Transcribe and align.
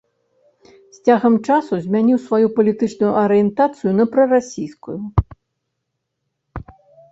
З 0.95 1.03
цягам 1.09 1.35
часу 1.47 1.73
змяніў 1.85 2.19
сваю 2.23 2.47
палітычную 2.57 3.13
арыентацыю 3.25 3.91
на 4.01 4.05
прарасійскую. 4.17 5.01